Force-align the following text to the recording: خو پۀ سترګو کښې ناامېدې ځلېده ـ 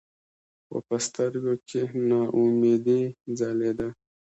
خو 0.65 0.77
پۀ 0.87 0.97
سترګو 1.07 1.53
کښې 1.67 1.83
ناامېدې 2.09 3.01
ځلېده 3.37 3.87
ـ 3.91 3.95